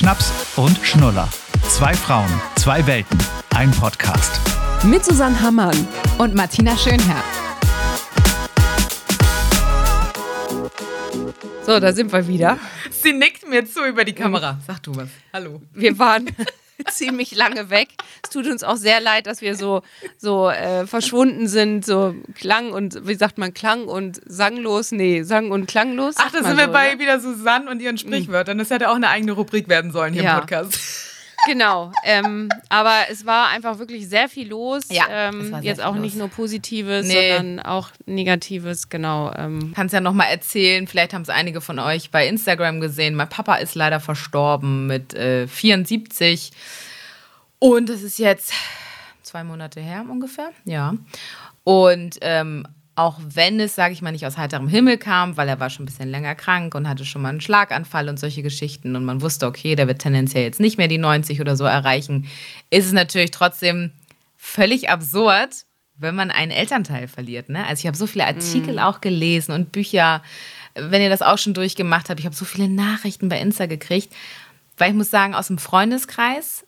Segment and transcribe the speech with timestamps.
[0.00, 1.28] Schnaps und Schnuller.
[1.68, 3.18] Zwei Frauen, zwei Welten,
[3.54, 4.40] ein Podcast.
[4.82, 5.76] Mit Susanne Hammann
[6.16, 7.22] und Martina Schönherr.
[11.66, 12.58] So, da sind wir wieder.
[12.90, 14.58] Sie nickt mir zu über die Kamera.
[14.66, 15.10] Sag du was.
[15.34, 15.60] Hallo.
[15.74, 16.30] Wir waren
[16.90, 17.88] ziemlich lange weg.
[18.22, 19.82] Es tut uns auch sehr leid, dass wir so,
[20.16, 24.92] so äh, verschwunden sind, so Klang und, wie sagt man, Klang und sanglos?
[24.92, 26.14] Nee, sang und klanglos.
[26.18, 26.98] Ach, da sind wir so, bei oder?
[26.98, 28.58] wieder Susanne und ihren Sprichwörtern.
[28.58, 30.34] Das hätte auch eine eigene Rubrik werden sollen hier ja.
[30.34, 31.08] im Podcast.
[31.46, 34.84] Genau, ähm, aber es war einfach wirklich sehr viel los.
[34.90, 36.02] Ja, ähm, jetzt auch los.
[36.02, 37.36] nicht nur Positives, nee.
[37.36, 39.32] sondern auch Negatives, genau.
[39.34, 39.72] Ähm.
[39.74, 43.14] Kannst ja nochmal erzählen, vielleicht haben es einige von euch bei Instagram gesehen.
[43.14, 46.52] Mein Papa ist leider verstorben mit äh, 74
[47.58, 48.52] und es ist jetzt
[49.22, 50.94] zwei Monate her ungefähr, ja.
[51.64, 52.66] Und ähm,
[53.00, 55.84] auch wenn es, sage ich mal, nicht aus heiterem Himmel kam, weil er war schon
[55.84, 59.22] ein bisschen länger krank und hatte schon mal einen Schlaganfall und solche Geschichten und man
[59.22, 62.28] wusste, okay, der wird tendenziell jetzt nicht mehr die 90 oder so erreichen,
[62.68, 63.92] ist es natürlich trotzdem
[64.36, 65.64] völlig absurd,
[65.96, 67.48] wenn man einen Elternteil verliert.
[67.48, 67.66] Ne?
[67.66, 68.78] Also ich habe so viele Artikel mm.
[68.80, 70.22] auch gelesen und Bücher,
[70.74, 74.12] wenn ihr das auch schon durchgemacht habt, ich habe so viele Nachrichten bei Insta gekriegt,
[74.76, 76.66] weil ich muss sagen, aus dem Freundeskreis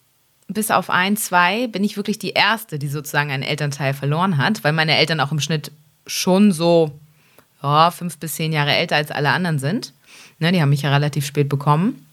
[0.49, 4.65] bis auf ein, zwei bin ich wirklich die Erste, die sozusagen einen Elternteil verloren hat,
[4.65, 5.73] weil meine Eltern auch im Schnitt
[6.07, 6.93] schon so
[7.63, 9.93] ja, fünf bis zehn Jahre älter als alle anderen sind.
[10.39, 12.07] Ne, die haben mich ja relativ spät bekommen.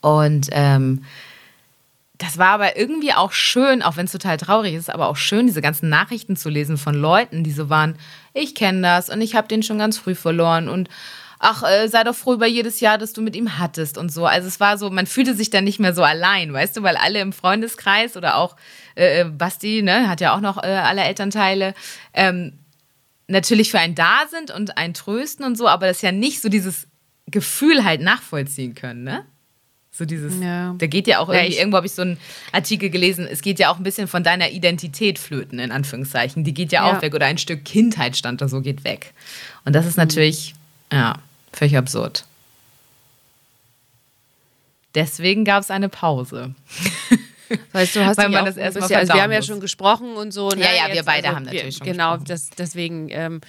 [0.00, 1.04] Und ähm,
[2.20, 5.46] das war aber irgendwie auch schön, auch wenn es total traurig ist, aber auch schön,
[5.46, 7.96] diese ganzen Nachrichten zu lesen von Leuten, die so waren,
[8.34, 10.88] ich kenne das und ich habe den schon ganz früh verloren und
[11.38, 14.26] ach, äh, sei doch froh über jedes Jahr, das du mit ihm hattest und so.
[14.26, 16.96] Also es war so, man fühlte sich dann nicht mehr so allein, weißt du, weil
[16.96, 18.56] alle im Freundeskreis oder auch
[18.96, 21.74] äh, äh Basti, ne, hat ja auch noch äh, alle Elternteile,
[22.12, 22.52] ähm,
[23.30, 26.48] natürlich für einen da sind und einen trösten und so, aber das ja nicht so
[26.48, 26.86] dieses
[27.26, 29.24] Gefühl halt nachvollziehen können, ne?
[29.92, 30.74] So dieses, ja.
[30.78, 32.16] da geht ja auch irgendwie, ja, irgendwo habe ich so einen
[32.52, 36.44] Artikel gelesen, es geht ja auch ein bisschen von deiner Identität flöten, in Anführungszeichen.
[36.44, 36.96] Die geht ja, ja.
[36.96, 39.12] auch weg oder ein Stück Kindheit stand da so, geht weg.
[39.64, 40.04] Und das ist mhm.
[40.04, 40.54] natürlich,
[40.92, 41.16] ja,
[41.52, 42.24] völlig absurd.
[44.94, 46.54] Deswegen gab es eine Pause.
[47.72, 50.32] Weißt du, hast Weil man das erstmal bisschen, also Wir haben ja schon gesprochen und
[50.32, 50.50] so.
[50.50, 50.60] Ne?
[50.60, 53.40] Ja, ja, wir beide also, haben natürlich wir, schon Genau, das, deswegen ähm,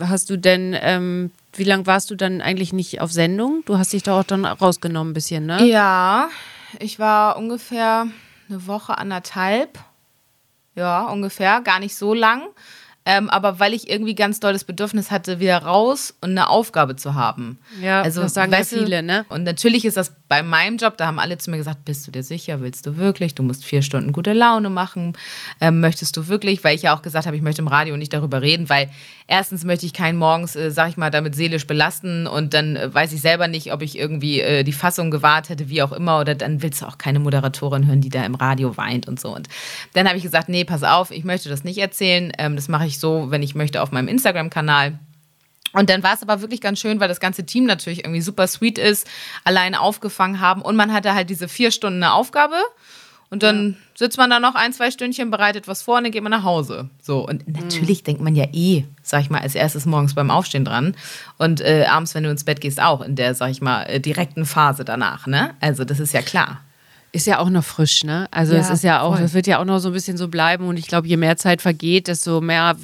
[0.00, 3.62] hast du denn, ähm, wie lange warst du dann eigentlich nicht auf Sendung?
[3.66, 5.64] Du hast dich doch auch dann rausgenommen ein bisschen, ne?
[5.66, 6.28] Ja,
[6.78, 8.06] ich war ungefähr
[8.48, 9.78] eine Woche, anderthalb.
[10.74, 12.42] Ja, ungefähr, gar nicht so lang.
[13.04, 16.94] Ähm, aber weil ich irgendwie ganz doll das Bedürfnis hatte, wieder raus und eine Aufgabe
[16.94, 17.58] zu haben.
[17.80, 19.24] Ja, also, das sagen ja viele, ne?
[19.30, 22.10] Und natürlich ist das bei meinem Job, da haben alle zu mir gesagt, bist du
[22.10, 23.34] dir sicher, willst du wirklich?
[23.34, 25.16] Du musst vier Stunden gute Laune machen.
[25.60, 26.62] Ähm, möchtest du wirklich?
[26.62, 28.90] Weil ich ja auch gesagt habe, ich möchte im Radio nicht darüber reden, weil
[29.26, 32.92] erstens möchte ich keinen morgens, äh, sag ich mal, damit seelisch belasten und dann äh,
[32.92, 36.20] weiß ich selber nicht, ob ich irgendwie äh, die Fassung gewahrt hätte, wie auch immer,
[36.20, 39.34] oder dann willst du auch keine Moderatorin hören, die da im Radio weint und so.
[39.34, 39.48] Und
[39.94, 42.32] dann habe ich gesagt, nee, pass auf, ich möchte das nicht erzählen.
[42.38, 44.98] Ähm, das mache ich so, wenn ich möchte, auf meinem Instagram-Kanal.
[45.72, 48.46] Und dann war es aber wirklich ganz schön, weil das ganze Team natürlich irgendwie super
[48.46, 49.06] sweet ist,
[49.44, 52.56] allein aufgefangen haben und man hatte halt diese vier Stunden eine Aufgabe
[53.30, 53.76] und dann ja.
[53.94, 56.44] sitzt man da noch ein, zwei Stündchen, bereitet was vor und dann geht man nach
[56.44, 56.88] Hause.
[57.02, 58.04] So, und natürlich mhm.
[58.04, 60.96] denkt man ja eh, sag ich mal, als erstes morgens beim Aufstehen dran
[61.36, 64.00] und äh, abends, wenn du ins Bett gehst, auch in der, sag ich mal, äh,
[64.00, 65.54] direkten Phase danach, ne?
[65.60, 66.62] Also das ist ja klar.
[67.10, 68.28] Ist ja auch noch frisch, ne?
[68.30, 69.22] Also es ist ja auch, voll.
[69.22, 71.38] das wird ja auch noch so ein bisschen so bleiben und ich glaube, je mehr
[71.38, 72.76] Zeit vergeht, desto mehr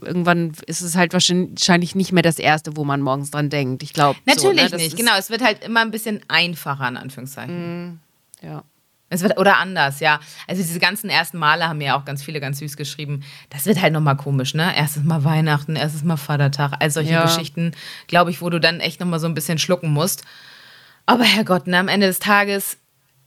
[0.00, 3.84] irgendwann ist es halt wahrscheinlich nicht mehr das Erste, wo man morgens dran denkt.
[3.84, 4.18] Ich glaube.
[4.26, 4.82] Natürlich so, ne?
[4.82, 5.12] nicht, genau.
[5.16, 7.92] Es wird halt immer ein bisschen einfacher, in Anführungszeichen.
[7.92, 8.00] Mm,
[8.42, 8.64] ja.
[9.10, 10.18] Es wird, oder anders, ja.
[10.48, 13.22] Also diese ganzen ersten Male haben ja auch ganz viele ganz süß geschrieben.
[13.50, 14.74] Das wird halt nochmal komisch, ne?
[14.76, 17.22] Erstes Mal Weihnachten, erstes Mal Vatertag, all solche ja.
[17.22, 17.72] Geschichten,
[18.08, 20.24] glaube ich, wo du dann echt nochmal so ein bisschen schlucken musst.
[21.04, 22.78] Aber Herrgott, ne, am Ende des Tages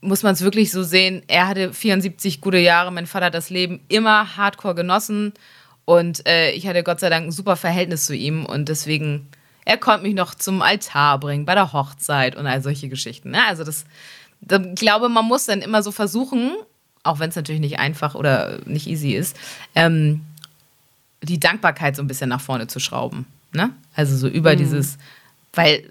[0.06, 3.50] muss man es wirklich so sehen, er hatte 74 gute Jahre, mein Vater hat das
[3.50, 5.32] Leben immer hardcore genossen
[5.84, 9.28] und äh, ich hatte Gott sei Dank ein super Verhältnis zu ihm und deswegen,
[9.64, 13.30] er konnte mich noch zum Altar bringen, bei der Hochzeit und all solche Geschichten.
[13.30, 13.44] Ne?
[13.46, 13.84] Also das,
[14.40, 16.52] das, ich glaube, man muss dann immer so versuchen,
[17.02, 19.36] auch wenn es natürlich nicht einfach oder nicht easy ist,
[19.74, 20.22] ähm,
[21.22, 23.26] die Dankbarkeit so ein bisschen nach vorne zu schrauben.
[23.52, 23.70] Ne?
[23.94, 24.58] Also so über mhm.
[24.58, 24.98] dieses,
[25.52, 25.90] weil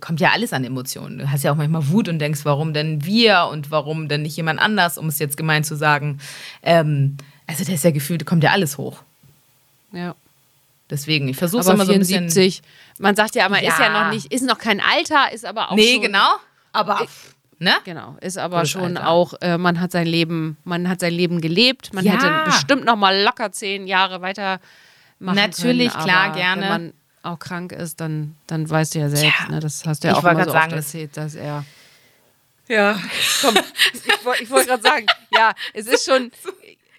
[0.00, 1.18] kommt ja alles an Emotionen.
[1.18, 4.36] Du hast ja auch manchmal Wut und denkst, warum denn wir und warum denn nicht
[4.36, 6.18] jemand anders, um es jetzt gemein zu sagen.
[6.62, 7.16] Ähm,
[7.46, 9.02] also das ist ja gefühlt, kommt ja alles hoch.
[9.92, 10.14] Ja.
[10.90, 12.64] Deswegen, ich versuche es immer 74, so ein bisschen.
[12.98, 13.70] Man sagt ja, man ja.
[13.70, 15.76] ist ja noch nicht, ist noch kein Alter, ist aber auch.
[15.76, 16.36] Nee, schon, genau.
[16.72, 17.06] Aber.
[17.58, 17.72] Ne?
[17.84, 19.08] Genau, ist aber schon Alter.
[19.08, 22.12] auch, äh, man hat sein Leben, man hat sein Leben gelebt, man ja.
[22.12, 24.60] hätte bestimmt noch mal locker zehn Jahre weiter
[25.18, 26.92] machen Natürlich, können, klar, gerne.
[27.24, 29.48] Auch krank ist, dann, dann weißt du ja selbst, ja.
[29.48, 29.60] Ne?
[29.60, 31.64] das hast du ja auch immer so sagen, erzählt, dass er
[32.68, 33.00] Ja,
[33.40, 33.54] komm,
[33.92, 36.30] ich, ich wollte gerade sagen, ja, es ist schon,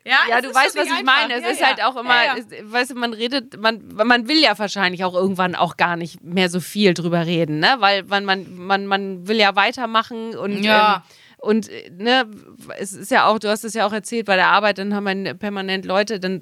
[0.04, 1.04] ja, ja du weißt, was ich einfach.
[1.04, 1.34] meine.
[1.36, 1.68] Es ja, ist ja.
[1.68, 5.56] halt auch immer, ja, weißt du, man redet, man, man will ja wahrscheinlich auch irgendwann
[5.56, 7.76] auch gar nicht mehr so viel drüber reden, ne?
[7.80, 10.98] Weil man, man, man, man will ja weitermachen und ja.
[10.98, 11.02] Ähm,
[11.46, 12.26] und ne,
[12.80, 15.24] es ist ja auch, du hast es ja auch erzählt, bei der Arbeit, dann haben
[15.24, 16.42] wir permanent Leute, dann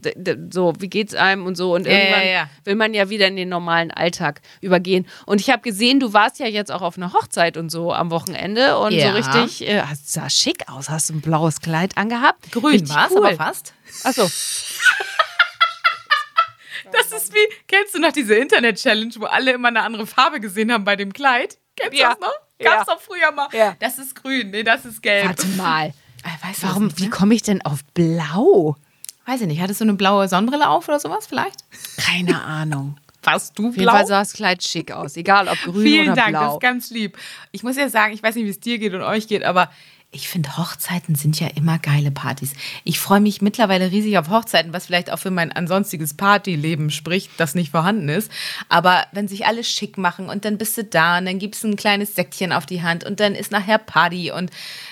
[0.52, 1.76] so, wie geht's einem und so.
[1.76, 2.50] Und irgendwann ja, ja.
[2.64, 5.06] will man ja wieder in den normalen Alltag übergehen.
[5.26, 8.12] Und ich habe gesehen, du warst ja jetzt auch auf einer Hochzeit und so am
[8.12, 12.52] Wochenende und so richtig, äh, sah schick aus, hast du ein blaues Kleid angehabt.
[12.52, 13.18] Grün war cool.
[13.18, 13.74] aber fast.
[14.04, 14.24] Achso.
[16.92, 20.72] Das ist wie, kennst du noch diese Internet-Challenge, wo alle immer eine andere Farbe gesehen
[20.72, 21.58] haben bei dem Kleid?
[21.76, 22.34] Kennst du das noch?
[22.64, 22.94] Gab's ja.
[22.94, 23.48] doch früher mal.
[23.52, 23.76] Ja.
[23.80, 25.28] Das ist grün, nee, das ist gelb.
[25.28, 25.94] Warte mal.
[26.24, 27.06] Äh, weißt Warum, nicht, ne?
[27.06, 28.78] wie komme ich denn auf blau?
[29.26, 29.60] Weiß ich nicht.
[29.60, 31.66] Hattest du eine blaue Sonnenbrille auf oder sowas vielleicht?
[31.98, 32.96] Keine Ahnung.
[33.24, 33.70] Warst du blau?
[33.72, 36.40] Auf jeden Fall sah das Kleid schick aus, egal ob grün Vielen oder Dank, blau.
[36.40, 37.18] Vielen Dank, das ist ganz lieb.
[37.52, 39.70] Ich muss ja sagen, ich weiß nicht, wie es dir geht und euch geht, aber
[40.14, 42.54] ich finde, Hochzeiten sind ja immer geile Partys.
[42.84, 47.32] Ich freue mich mittlerweile riesig auf Hochzeiten, was vielleicht auch für mein ansonstiges Partyleben spricht,
[47.38, 48.32] das nicht vorhanden ist.
[48.70, 51.64] Aber wenn sich alle schick machen und dann bist du da und dann gibt es
[51.64, 54.52] ein kleines Säckchen auf die Hand und dann ist nachher Party und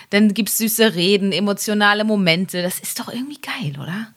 [0.10, 2.62] dann gibt es süße Reden, emotionale Momente.
[2.62, 4.08] Das ist doch irgendwie geil, oder?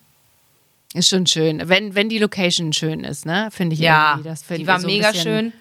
[0.94, 1.68] Ist schon schön.
[1.68, 3.48] Wenn, wenn die Location schön ist, ne?
[3.50, 4.28] Finde ich ja, irgendwie.
[4.28, 5.52] Das find die war so mega schön.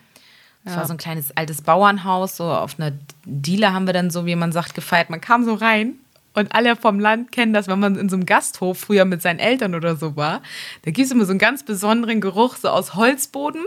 [0.63, 0.79] Das ja.
[0.79, 2.93] war so ein kleines altes Bauernhaus, so auf einer
[3.25, 5.09] Diele haben wir dann so, wie man sagt, gefeiert.
[5.09, 5.95] Man kam so rein
[6.33, 9.39] und alle vom Land kennen das, wenn man in so einem Gasthof früher mit seinen
[9.39, 10.41] Eltern oder so war.
[10.83, 13.63] Da gibt es immer so einen ganz besonderen Geruch, so aus Holzboden.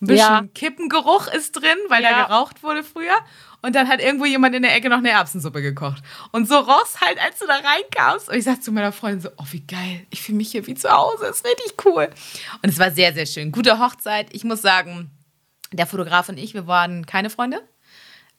[0.00, 0.44] Ein bisschen ja.
[0.54, 2.10] Kippengeruch ist drin, weil ja.
[2.10, 3.16] da geraucht wurde früher.
[3.60, 6.02] Und dann hat irgendwo jemand in der Ecke noch eine Erbsensuppe gekocht.
[6.30, 8.28] Und so ross halt, als du da reinkamst.
[8.28, 10.06] Und ich sagte zu meiner Freundin so, oh, wie geil.
[10.10, 11.26] Ich fühle mich hier wie zu Hause.
[11.26, 12.08] Ist richtig cool.
[12.62, 13.52] Und es war sehr, sehr schön.
[13.52, 14.28] Gute Hochzeit.
[14.32, 15.10] Ich muss sagen,
[15.76, 17.60] der Fotograf und ich, wir waren keine Freunde.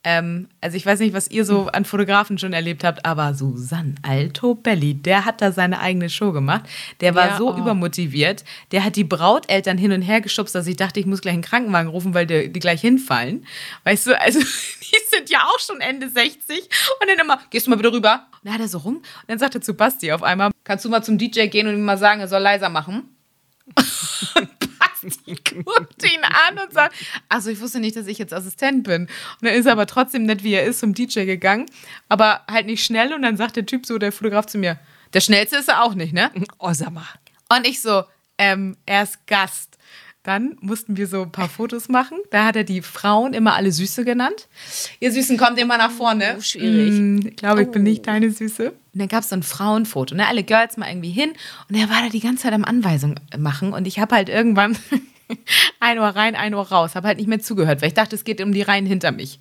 [0.04, 3.96] Ähm, also ich weiß nicht, was ihr so an Fotografen schon erlebt habt, aber Susanne
[4.04, 6.62] Altobelli, der hat da seine eigene Show gemacht.
[7.02, 7.58] Der war ja, so oh.
[7.58, 8.46] übermotiviert.
[8.72, 11.42] Der hat die Brauteltern hin und her geschubst, dass ich dachte, ich muss gleich einen
[11.42, 13.46] Krankenwagen rufen, weil die, die gleich hinfallen.
[13.84, 14.40] Weißt du, also
[14.82, 16.58] die sind ja auch schon Ende 60.
[17.02, 18.28] Und dann immer, gehst du mal bitte rüber?
[18.32, 18.98] Und dann hat er so rum.
[18.98, 21.84] Und dann sagte zu Basti auf einmal, kannst du mal zum DJ gehen und ihm
[21.84, 23.10] mal sagen, er soll leiser machen?
[25.64, 26.96] Guckt ihn an und sagt,
[27.30, 29.04] also ich wusste nicht, dass ich jetzt Assistent bin.
[29.04, 29.10] Und
[29.42, 31.66] dann ist er aber trotzdem nett, wie er ist, zum DJ gegangen,
[32.10, 33.14] aber halt nicht schnell.
[33.14, 34.80] Und dann sagt der Typ so, der Fotograf zu mir,
[35.14, 36.32] der schnellste ist er auch nicht, ne?
[36.60, 37.06] Oh, sag mal.
[37.50, 38.04] Und ich so,
[38.38, 39.78] ähm, er ist Gast.
[40.28, 42.18] Dann mussten wir so ein paar Fotos machen.
[42.32, 44.50] Da hat er die Frauen immer alle Süße genannt.
[45.00, 46.36] Ihr Süßen kommt immer nach vorne.
[46.38, 46.92] Oh, schwierig.
[46.92, 48.04] Mm, ich glaube, ich bin nicht oh.
[48.08, 48.72] deine Süße.
[48.72, 50.16] Und dann gab es so ein Frauenfoto.
[50.16, 50.28] Ne?
[50.28, 51.32] Alle Girls mal irgendwie hin.
[51.70, 53.72] Und er war da die ganze Zeit am Anweisung machen.
[53.72, 54.78] Und ich habe halt irgendwann
[55.80, 56.96] ein Ohr rein, ein Ohr raus.
[56.96, 59.40] Habe halt nicht mehr zugehört, weil ich dachte, es geht um die Reihen hinter mich.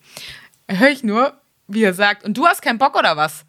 [0.68, 3.44] Höre ich nur, wie er sagt, und du hast keinen Bock oder was?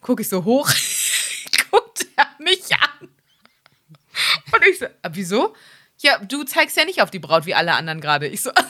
[0.00, 0.68] Gucke ich so hoch,
[1.70, 3.08] guckt er mich an.
[4.52, 5.54] Und ich so, ah, wieso?
[5.98, 8.26] Ja, du zeigst ja nicht auf die Braut wie alle anderen gerade.
[8.28, 8.50] Ich so.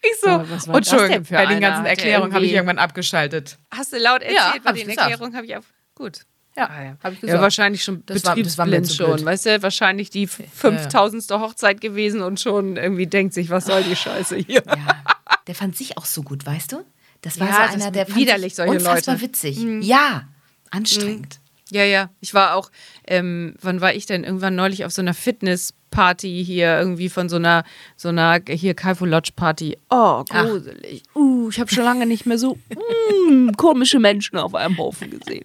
[0.00, 3.58] Ich so, oh, Entschuldigung, bei den ganzen Erklärungen habe ich irgendwann abgeschaltet.
[3.72, 5.64] Hast du laut erzählt, ja, bei den Erklärungen habe ich auf.
[5.96, 6.20] Gut.
[6.56, 6.96] Ja, ah, ja.
[7.02, 7.36] habe ich gesagt.
[7.36, 11.30] Ja, wahrscheinlich schon das betriebsblind schon, weißt du, wahrscheinlich die 5000.
[11.30, 11.40] Ja.
[11.40, 14.62] Hochzeit gewesen und schon irgendwie denkt sich, was soll die Scheiße hier.
[14.66, 15.02] Ja,
[15.46, 16.84] der fand sich auch so gut, weißt du?
[17.22, 19.26] Das war ja, so einer, der fand widerlich solche unfassbar Leute.
[19.26, 19.58] witzig.
[19.58, 19.82] Mhm.
[19.82, 20.28] Ja,
[20.70, 21.38] anstrengend.
[21.40, 21.48] Mhm.
[21.70, 22.10] Ja, ja.
[22.20, 22.70] Ich war auch,
[23.06, 24.24] ähm, wann war ich denn?
[24.24, 27.64] Irgendwann neulich auf so einer Fitnessparty hier, irgendwie von so einer,
[27.96, 29.76] so einer, hier Kaifu Lodge Party.
[29.90, 31.02] Oh, gruselig.
[31.10, 31.16] Ach.
[31.16, 32.58] Uh, ich habe schon lange nicht mehr so
[33.28, 35.44] mm, komische Menschen auf einem Haufen gesehen.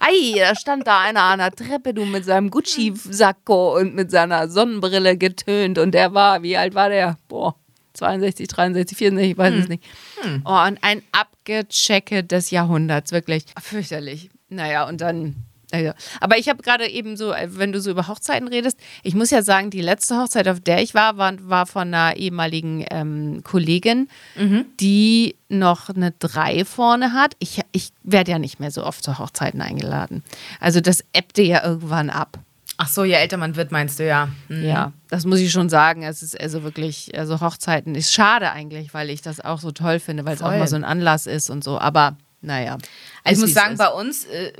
[0.00, 4.48] Ei, da stand da einer an der Treppe, du mit seinem Gucci-Sakko und mit seiner
[4.48, 5.78] Sonnenbrille getönt.
[5.78, 7.18] Und der war, wie alt war der?
[7.28, 7.56] Boah.
[7.94, 9.60] 62, 63, 64, ich weiß hm.
[9.60, 9.84] es nicht.
[10.20, 10.42] Hm.
[10.44, 14.28] Oh, und ein Abgechecke des Jahrhunderts, wirklich fürchterlich.
[14.48, 15.36] Naja, und dann
[15.72, 19.14] also, aber ich habe gerade eben so, äh, wenn du so über Hochzeiten redest, ich
[19.14, 22.84] muss ja sagen, die letzte Hochzeit, auf der ich war, war, war von einer ehemaligen
[22.90, 24.66] ähm, Kollegin, mhm.
[24.78, 27.34] die noch eine 3 vorne hat.
[27.40, 30.22] Ich, ich werde ja nicht mehr so oft zu Hochzeiten eingeladen.
[30.60, 32.38] Also das ebbte ja irgendwann ab.
[32.78, 34.28] Ach so, je älter man wird, meinst du ja.
[34.48, 34.64] Mhm.
[34.64, 36.02] Ja, das muss ich schon sagen.
[36.02, 39.98] Es ist also wirklich, also Hochzeiten ist schade eigentlich, weil ich das auch so toll
[39.98, 41.78] finde, weil es auch mal so ein Anlass ist und so.
[41.78, 42.16] Aber
[42.46, 42.78] naja.
[43.24, 44.52] Also ich muss sagen, bei uns äh,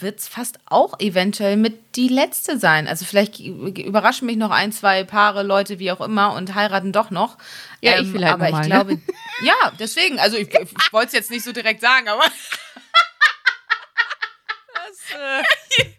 [0.00, 2.86] wird es fast auch eventuell mit die letzte sein.
[2.86, 7.10] Also vielleicht überraschen mich noch ein, zwei Paare, Leute, wie auch immer, und heiraten doch
[7.10, 7.36] noch.
[7.80, 9.00] Ja, ähm, ich vielleicht Aber ich mal, glaube, ne?
[9.42, 10.20] ja, deswegen.
[10.20, 12.24] Also ich, ich wollte es jetzt nicht so direkt sagen, aber.
[15.14, 15.42] Äh,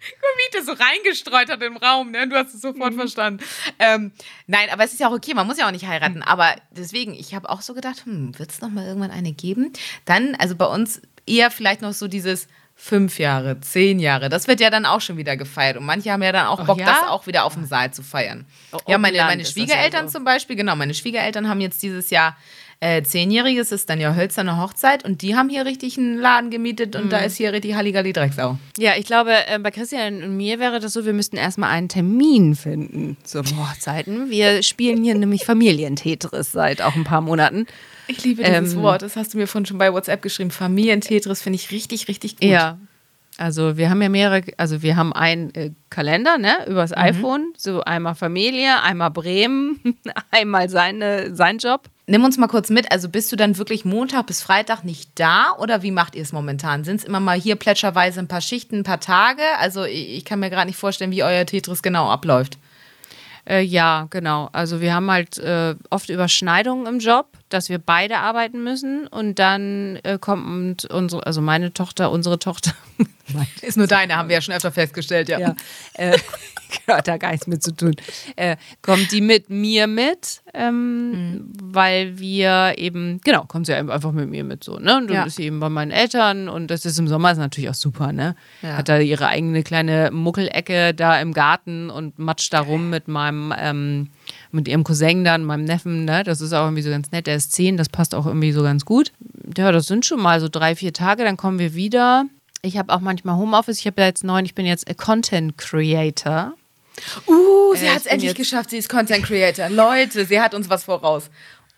[0.55, 2.27] das so reingestreut hat im Raum, ne?
[2.27, 2.97] Du hast es sofort mhm.
[2.97, 3.43] verstanden.
[3.79, 4.11] Ähm,
[4.47, 6.17] nein, aber es ist ja auch okay, man muss ja auch nicht heiraten.
[6.17, 6.23] Mhm.
[6.23, 9.73] Aber deswegen, ich habe auch so gedacht, hm, wird es noch mal irgendwann eine geben?
[10.05, 14.29] Dann, also bei uns eher vielleicht noch so dieses fünf Jahre, zehn Jahre.
[14.29, 15.77] Das wird ja dann auch schon wieder gefeiert.
[15.77, 16.85] Und manche haben ja dann auch Bock, ja?
[16.85, 18.45] das auch wieder auf dem Saal zu feiern.
[18.73, 20.17] Oh, ja, meine, meine Schwiegereltern ja so.
[20.17, 22.35] zum Beispiel, genau, meine Schwiegereltern haben jetzt dieses Jahr
[22.81, 26.97] äh, Zehnjähriges, ist dann ja hölzerne Hochzeit und die haben hier richtig einen Laden gemietet
[26.97, 27.09] und mhm.
[27.09, 28.57] da ist hier richtig Halligalli Drecksau.
[28.77, 31.87] Ja, ich glaube, äh, bei Christian und mir wäre das so, wir müssten erstmal einen
[31.87, 34.29] Termin finden zum Hochzeiten.
[34.29, 37.65] Wir spielen hier nämlich Familientetris seit auch ein paar Monaten.
[38.07, 39.01] Ich liebe dieses ähm, Wort.
[39.01, 40.51] Das hast du mir vorhin schon bei WhatsApp geschrieben.
[40.51, 42.49] Familientetris finde ich richtig, richtig gut.
[42.49, 42.77] Ja.
[43.37, 46.97] Also wir haben ja mehrere, also wir haben einen äh, Kalender, ne, übers mhm.
[46.97, 49.97] iPhone, so einmal Familie, einmal Bremen,
[50.31, 51.89] einmal seine, sein Job.
[52.07, 55.53] Nimm uns mal kurz mit, also bist du dann wirklich Montag bis Freitag nicht da
[55.59, 56.85] oder wie macht ihr es momentan?
[56.85, 59.41] Sind es immer mal hier plätscherweise ein paar Schichten, ein paar Tage?
[59.59, 62.57] Also ich, ich kann mir gerade nicht vorstellen, wie euer Tetris genau abläuft.
[63.47, 64.49] Äh, ja, genau.
[64.53, 69.39] Also wir haben halt äh, oft Überschneidungen im Job, dass wir beide arbeiten müssen und
[69.39, 72.73] dann äh, kommt unsere, also meine Tochter, unsere Tochter.
[73.61, 75.39] Ist nur deine, haben wir ja schon öfter festgestellt, ja.
[75.39, 75.55] ja
[75.93, 76.17] äh,
[76.87, 77.95] hat da gar nichts mit zu tun.
[78.35, 81.53] Äh, kommt die mit mir mit, ähm, mhm.
[81.61, 84.97] weil wir eben, genau, kommt sie einfach mit mir mit so, ne?
[84.97, 85.23] Und dann ja.
[85.23, 88.11] ist sie eben bei meinen Eltern und das ist im Sommer ist natürlich auch super,
[88.11, 88.35] ne?
[88.61, 88.77] Ja.
[88.77, 93.53] Hat da ihre eigene kleine Muckelecke da im Garten und matscht da rum mit meinem,
[93.57, 94.09] ähm,
[94.55, 96.23] mit ihrem Cousin dann, meinem Neffen, ne?
[96.23, 98.63] Das ist auch irgendwie so ganz nett, der ist zehn, das passt auch irgendwie so
[98.63, 99.11] ganz gut.
[99.57, 102.25] Ja, das sind schon mal so drei, vier Tage, dann kommen wir wieder.
[102.61, 103.79] Ich habe auch manchmal Homeoffice.
[103.79, 106.53] Ich habe ja jetzt neun, ich bin jetzt Content Creator.
[107.27, 108.71] Uh, sie äh, hat es endlich geschafft.
[108.71, 109.69] Sie ist Content Creator.
[109.69, 111.29] Leute, sie hat uns was voraus.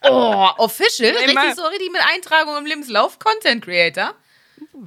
[0.04, 1.12] Oh, official?
[1.12, 3.20] Richtig so richtig mit Eintragung im Lebenslauf?
[3.20, 4.14] Content Creator?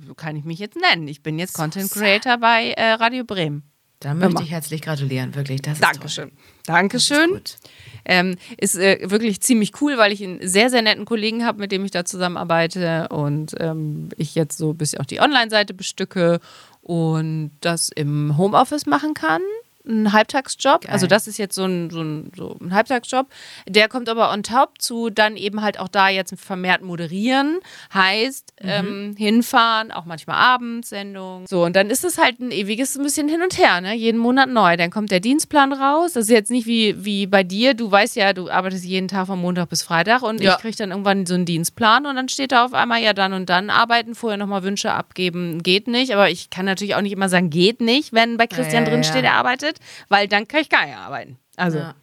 [0.06, 1.08] So kann ich mich jetzt nennen.
[1.08, 3.69] Ich bin jetzt Content Creator bei äh, Radio Bremen.
[4.00, 4.40] Da möchte Immer.
[4.42, 5.60] ich herzlich gratulieren, wirklich.
[5.60, 6.30] Das Dankeschön.
[6.30, 6.38] Toll.
[6.64, 7.34] Dankeschön.
[7.36, 7.58] ist,
[8.06, 11.70] ähm, ist äh, wirklich ziemlich cool, weil ich einen sehr, sehr netten Kollegen habe, mit
[11.70, 16.40] dem ich da zusammenarbeite und ähm, ich jetzt so ein bisschen auch die Online-Seite bestücke
[16.80, 19.42] und das im Homeoffice machen kann
[19.90, 20.82] ein Halbtagsjob.
[20.82, 20.92] Geil.
[20.92, 23.26] Also das ist jetzt so ein, so, ein, so ein Halbtagsjob.
[23.68, 27.58] Der kommt aber on top zu dann eben halt auch da jetzt vermehrt moderieren.
[27.92, 28.68] Heißt, mhm.
[28.68, 31.46] ähm, hinfahren, auch manchmal abends Sendung.
[31.46, 33.94] So, und dann ist es halt ein ewiges ein bisschen hin und her, ne?
[33.94, 34.76] Jeden Monat neu.
[34.76, 36.12] Dann kommt der Dienstplan raus.
[36.12, 37.74] Das ist jetzt nicht wie, wie bei dir.
[37.74, 40.54] Du weißt ja, du arbeitest jeden Tag von Montag bis Freitag und ja.
[40.54, 43.32] ich kriege dann irgendwann so einen Dienstplan und dann steht da auf einmal ja dann
[43.32, 45.62] und dann arbeiten, vorher nochmal Wünsche abgeben.
[45.62, 48.84] Geht nicht, aber ich kann natürlich auch nicht immer sagen, geht nicht, wenn bei Christian
[48.84, 51.38] ja, ja, drin steht, er arbeitet weil dann kann ich gar nicht arbeiten.
[51.56, 51.78] Also.
[51.78, 51.94] Ja.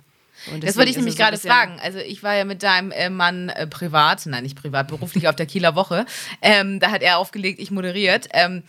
[0.62, 1.80] Das wollte ich nämlich so gerade fragen.
[1.82, 5.36] Also ich war ja mit deinem äh, Mann äh, privat, nein nicht privat, beruflich auf
[5.36, 6.06] der Kieler Woche.
[6.42, 8.28] Ähm, da hat er aufgelegt, ich moderiert.
[8.34, 8.64] Ähm,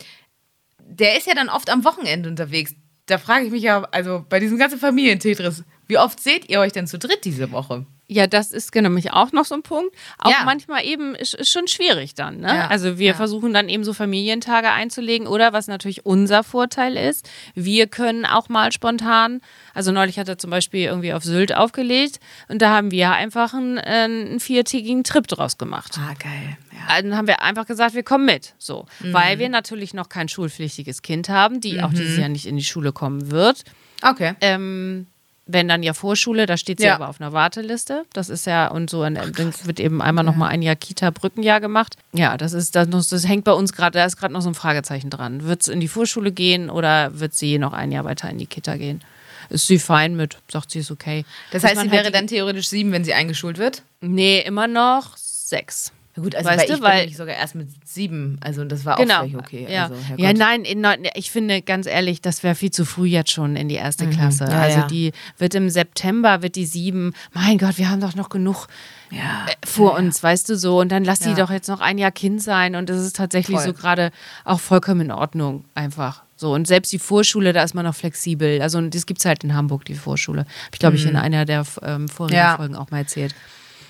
[0.79, 2.73] der ist ja dann oft am Wochenende unterwegs.
[3.05, 6.73] Da frage ich mich ja, also bei diesem ganzen Familientetris, wie oft seht ihr euch
[6.73, 7.85] denn zu dritt diese Woche?
[8.11, 9.95] Ja, das ist genau mich auch noch so ein Punkt.
[10.17, 10.37] Auch ja.
[10.43, 12.39] manchmal eben ist, ist, schon schwierig dann.
[12.39, 12.47] Ne?
[12.47, 12.67] Ja.
[12.67, 13.13] Also wir ja.
[13.13, 18.49] versuchen dann eben so Familientage einzulegen oder was natürlich unser Vorteil ist, wir können auch
[18.49, 19.41] mal spontan,
[19.75, 23.53] also neulich hat er zum Beispiel irgendwie auf Sylt aufgelegt und da haben wir einfach
[23.53, 25.99] einen, einen viertägigen Trip draus gemacht.
[25.99, 26.57] Ah, geil.
[26.87, 28.55] Dann haben wir einfach gesagt, wir kommen mit.
[28.57, 28.87] So.
[29.01, 29.13] Mhm.
[29.13, 31.83] Weil wir natürlich noch kein schulpflichtiges Kind haben, die mhm.
[31.83, 33.65] auch dieses Jahr nicht in die Schule kommen wird.
[34.01, 34.33] Okay.
[34.41, 35.05] Ähm,
[35.51, 36.95] wenn dann ja Vorschule, da steht sie ja.
[36.95, 38.05] aber auf einer Warteliste.
[38.13, 40.31] Das ist ja, und so, Ach, wird eben einmal ja.
[40.31, 41.95] nochmal ein Jahr Kita-Brückenjahr gemacht.
[42.13, 44.55] Ja, das ist, das, das hängt bei uns gerade, da ist gerade noch so ein
[44.55, 45.45] Fragezeichen dran.
[45.45, 48.45] Wird es in die Vorschule gehen oder wird sie noch ein Jahr weiter in die
[48.45, 49.01] Kita gehen?
[49.49, 51.25] Ist sie fein mit, sagt sie, ist okay.
[51.51, 53.81] Das heißt, sie wäre halt dann theoretisch sieben, wenn sie eingeschult wird?
[54.01, 55.91] Nee, immer noch sechs.
[56.15, 59.15] Gut, also weißt weil ich weil, bin sogar erst mit sieben, also das war genau,
[59.15, 59.67] auch völlig okay.
[59.69, 63.31] Ja, also, ja nein, in, ich finde ganz ehrlich, das wäre viel zu früh jetzt
[63.31, 64.11] schon in die erste mhm.
[64.11, 64.45] Klasse.
[64.45, 64.87] Ja, also ja.
[64.87, 68.67] die wird im September, wird die sieben, mein Gott, wir haben doch noch genug
[69.11, 70.79] ja, äh, vor uns, weißt du so.
[70.79, 73.57] Und dann lass die doch jetzt noch ein Jahr Kind sein und das ist tatsächlich
[73.57, 73.67] Voll.
[73.67, 74.11] so gerade
[74.45, 76.23] auch vollkommen in Ordnung einfach.
[76.35, 78.61] So, und selbst die Vorschule, da ist man noch flexibel.
[78.61, 80.41] Also, das gibt es halt in Hamburg, die Vorschule.
[80.41, 81.17] Habe ich, glaube ich, in mhm.
[81.17, 83.35] einer der ähm, vorigen Folgen auch mal erzählt.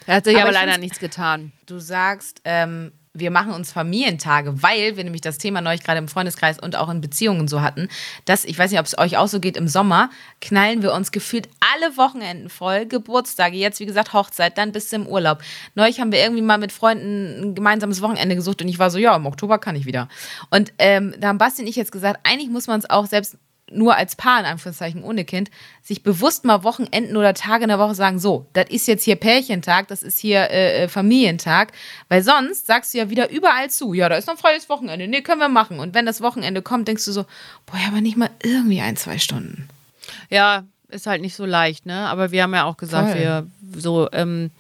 [0.10, 1.52] Er hat sich aber, aber leider nichts getan.
[1.68, 6.08] Du sagst, ähm, wir machen uns Familientage, weil wir nämlich das Thema neulich gerade im
[6.08, 7.90] Freundeskreis und auch in Beziehungen so hatten,
[8.26, 10.10] dass, ich weiß nicht, ob es euch auch so geht, im Sommer
[10.42, 15.06] knallen wir uns gefühlt alle Wochenenden voll, Geburtstage, jetzt wie gesagt Hochzeit, dann bis zum
[15.06, 15.44] Urlaub.
[15.76, 18.98] Neulich haben wir irgendwie mal mit Freunden ein gemeinsames Wochenende gesucht und ich war so,
[18.98, 20.08] ja, im Oktober kann ich wieder.
[20.50, 23.38] Und ähm, da haben Basti und ich jetzt gesagt, eigentlich muss man es auch selbst
[23.72, 25.50] nur als Paar, in Anführungszeichen, ohne Kind,
[25.82, 29.16] sich bewusst mal Wochenenden oder Tage in der Woche sagen, so, das ist jetzt hier
[29.16, 31.72] Pärchentag, das ist hier äh, äh, Familientag,
[32.08, 35.22] weil sonst sagst du ja wieder überall zu, ja, da ist noch freies Wochenende, nee,
[35.22, 35.80] können wir machen.
[35.80, 37.24] Und wenn das Wochenende kommt, denkst du so,
[37.66, 39.68] boah, aber nicht mal irgendwie ein, zwei Stunden.
[40.30, 42.08] Ja, ist halt nicht so leicht, ne?
[42.08, 43.20] Aber wir haben ja auch gesagt, Voll.
[43.20, 44.52] wir so, ähm,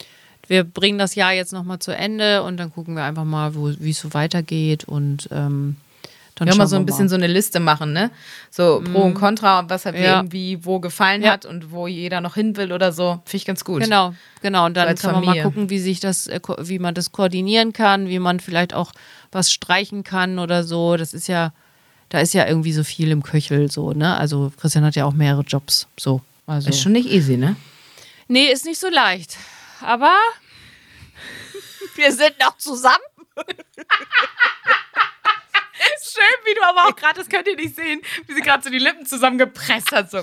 [0.47, 3.91] wir bringen das Jahr jetzt nochmal zu Ende und dann gucken wir einfach mal, wie
[3.91, 5.77] es so weitergeht und ähm,
[6.39, 7.09] dann ja, mal so ein bisschen mal.
[7.09, 8.11] so eine Liste machen, ne?
[8.49, 9.13] So Pro und mhm.
[9.13, 10.17] Contra, was hat ja.
[10.17, 11.33] irgendwie wo gefallen ja.
[11.33, 13.21] hat und wo jeder noch hin will oder so.
[13.25, 13.83] Finde ich ganz gut.
[13.83, 14.65] Genau, genau.
[14.65, 18.07] Und dann kann man mal gucken, wie sich das, äh, wie man das koordinieren kann,
[18.07, 18.93] wie man vielleicht auch
[19.31, 20.97] was streichen kann oder so.
[20.97, 21.53] Das ist ja,
[22.07, 24.15] da ist ja irgendwie so viel im Köchel so, ne?
[24.17, 25.87] Also Christian hat ja auch mehrere Jobs.
[25.97, 26.21] So.
[26.47, 26.69] Also.
[26.69, 27.55] Ist schon nicht easy, ne?
[28.27, 29.37] Nee, ist nicht so leicht.
[29.81, 30.15] Aber
[31.95, 32.95] wir sind noch zusammen.
[36.19, 38.69] Schön, wie du aber auch gerade, das könnt ihr nicht sehen, wie sie gerade so
[38.69, 40.11] die Lippen zusammengepresst hat.
[40.11, 40.17] So.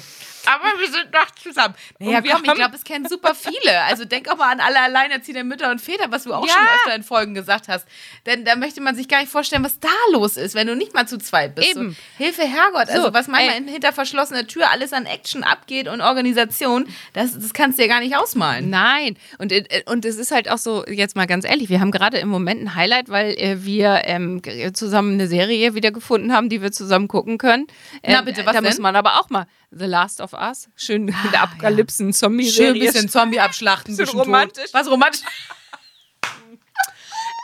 [0.46, 1.74] Aber wir sind noch zusammen.
[1.98, 3.82] Naja, komm, ich glaube, es kennen super viele.
[3.82, 6.52] Also denk auch mal an alle alleinerziehenden Mütter und Väter, was du auch ja.
[6.52, 7.86] schon öfter in Folgen gesagt hast.
[8.26, 10.94] Denn da möchte man sich gar nicht vorstellen, was da los ist, wenn du nicht
[10.94, 11.70] mal zu zweit bist.
[11.70, 11.90] Eben.
[11.90, 12.88] So, Hilfe, Herrgott.
[12.88, 13.68] Also, was manchmal ey.
[13.68, 18.00] hinter verschlossener Tür alles an Action abgeht und Organisation, das, das kannst du dir gar
[18.00, 18.70] nicht ausmalen.
[18.70, 19.16] Nein.
[19.38, 22.18] Und, äh, und es ist halt auch so, jetzt mal ganz ehrlich, wir haben gerade
[22.18, 24.42] im Moment ein Highlight, weil äh, wir ähm,
[24.74, 27.66] zusammen eine Serie wieder gefunden haben, die wir zusammen gucken können.
[28.02, 28.64] Ähm, Na bitte, was Da denn?
[28.64, 30.68] muss man aber auch mal The Last of Us.
[30.76, 32.72] Schön ah, der Apokalypsen-Zombie-Serie.
[32.72, 33.96] Schön ein bisschen Zombie abschlachten.
[33.96, 34.72] Bisschen romantisch.
[34.72, 35.22] Was romantisch?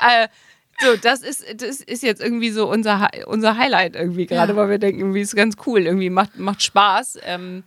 [0.01, 0.29] äh,
[0.81, 4.57] so, das ist, das ist jetzt irgendwie so unser, unser Highlight irgendwie gerade, ja.
[4.57, 7.19] weil wir denken, irgendwie ist ganz cool, irgendwie macht, macht Spaß.
[7.25, 7.65] Ähm,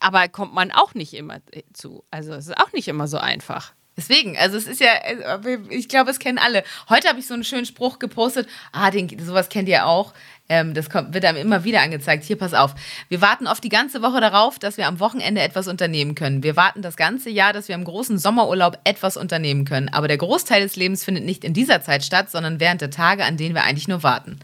[0.00, 1.38] aber kommt man auch nicht immer
[1.72, 2.04] zu.
[2.10, 3.74] Also es ist auch nicht immer so einfach.
[3.96, 6.64] Deswegen, also es ist ja, äh, ich glaube, es kennen alle.
[6.90, 8.46] Heute habe ich so einen schönen Spruch gepostet.
[8.72, 10.12] Ah, den, sowas kennt ihr auch.
[10.48, 12.24] Ähm, das kommt, wird einem immer wieder angezeigt.
[12.24, 12.74] Hier, pass auf.
[13.08, 16.42] Wir warten oft die ganze Woche darauf, dass wir am Wochenende etwas unternehmen können.
[16.42, 19.88] Wir warten das ganze Jahr, dass wir im großen Sommerurlaub etwas unternehmen können.
[19.88, 23.24] Aber der Großteil des Lebens findet nicht in dieser Zeit statt, sondern während der Tage,
[23.24, 24.38] an denen wir eigentlich nur warten.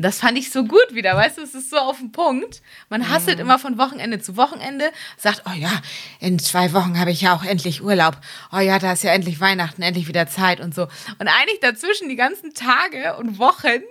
[0.00, 2.62] Und das fand ich so gut wieder, weißt du, es ist so auf den Punkt.
[2.88, 3.42] Man hasselt mhm.
[3.42, 4.86] immer von Wochenende zu Wochenende,
[5.18, 5.70] sagt, oh ja,
[6.20, 8.16] in zwei Wochen habe ich ja auch endlich Urlaub.
[8.50, 10.84] Oh ja, da ist ja endlich Weihnachten, endlich wieder Zeit und so.
[11.18, 13.82] Und eigentlich dazwischen die ganzen Tage und Wochen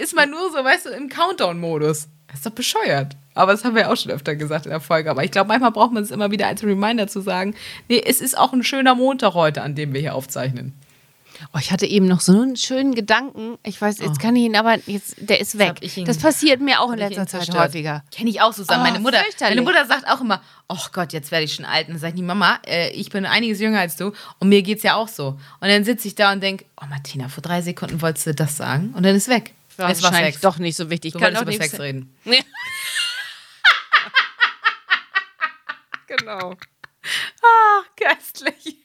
[0.00, 2.06] ist man nur so, weißt du, im Countdown-Modus.
[2.28, 3.16] Das ist doch bescheuert.
[3.34, 5.10] Aber das haben wir ja auch schon öfter gesagt in der Folge.
[5.10, 7.56] Aber ich glaube, manchmal braucht man es immer wieder als Reminder zu sagen,
[7.88, 10.72] nee, es ist auch ein schöner Montag heute, an dem wir hier aufzeichnen.
[11.54, 13.58] Oh, ich hatte eben noch so einen schönen Gedanken.
[13.62, 14.22] Ich weiß, jetzt oh.
[14.22, 15.80] kann ich ihn aber, jetzt, der ist weg.
[15.80, 18.02] Das, das passiert mir auch in letzter Zeit häufiger.
[18.10, 18.62] Kenne ich auch so.
[18.62, 21.86] Oh, meine, Mutter, meine Mutter sagt auch immer, oh Gott, jetzt werde ich schon alt.
[21.88, 24.78] Und dann sagt die Mama, äh, ich bin einiges jünger als du und mir geht
[24.78, 25.38] es ja auch so.
[25.60, 28.56] Und dann sitze ich da und denke, oh Martina, vor drei Sekunden wolltest du das
[28.56, 29.54] sagen und dann ist weg.
[29.78, 30.40] Ja, es war Sex.
[30.40, 31.14] doch nicht so wichtig.
[31.14, 32.14] Ich kann auch über Sex reden.
[32.24, 32.42] Nee.
[36.08, 36.56] genau.
[37.42, 38.76] Ach, köstlich.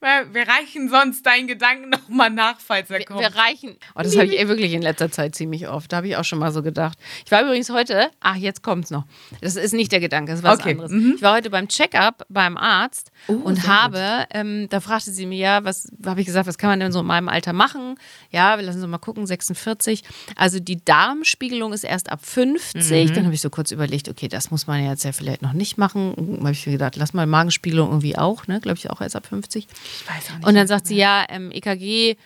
[0.00, 3.18] Wir reichen sonst deinen Gedanken nochmal nach, falls er kommt.
[3.18, 3.76] Wir reichen.
[3.94, 5.90] Oh, das habe ich eh wirklich in letzter Zeit ziemlich oft.
[5.90, 6.98] Da habe ich auch schon mal so gedacht.
[7.24, 9.04] Ich war übrigens heute, ach, jetzt kommt's noch.
[9.40, 10.72] Das ist nicht der Gedanke, das ist was okay.
[10.72, 10.92] anderes.
[10.92, 11.14] Mhm.
[11.16, 15.38] Ich war heute beim Check-up beim Arzt oh, und habe, ähm, da fragte sie mir
[15.38, 17.96] ja, was habe ich gesagt, was kann man denn so in meinem Alter machen?
[18.30, 20.04] Ja, wir lassen uns mal gucken, 46.
[20.36, 23.10] Also die Darmspiegelung ist erst ab 50.
[23.10, 23.14] Mhm.
[23.14, 25.78] Dann habe ich so kurz überlegt, okay, das muss man jetzt ja vielleicht noch nicht
[25.78, 26.12] machen.
[26.16, 28.60] Dann habe ich mir gedacht, lass mal Magenspiegelung irgendwie auch, ne?
[28.60, 29.55] Glaube ich auch erst ab 50.
[29.56, 30.46] Ich weiß auch nicht.
[30.46, 32.16] Und dann sagt sie, ja, ähm, EKG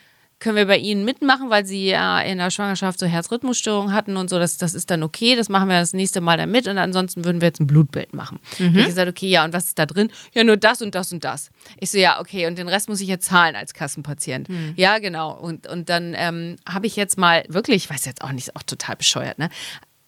[0.40, 4.30] können wir bei Ihnen mitmachen, weil Sie ja in der Schwangerschaft so Herzrhythmusstörungen hatten und
[4.30, 4.38] so.
[4.38, 7.24] Das, das ist dann okay, das machen wir das nächste Mal dann mit und ansonsten
[7.24, 8.40] würden wir jetzt ein Blutbild machen.
[8.58, 8.78] Mhm.
[8.78, 10.10] Ich gesagt, okay, ja, und was ist da drin?
[10.32, 11.50] Ja, nur das und das und das.
[11.78, 14.48] Ich so, ja, okay, und den Rest muss ich jetzt zahlen als Kassenpatient.
[14.48, 14.72] Mhm.
[14.76, 15.32] Ja, genau.
[15.32, 18.56] Und, und dann ähm, habe ich jetzt mal wirklich, ich weiß jetzt auch nicht, ist
[18.56, 19.50] auch total bescheuert, ne?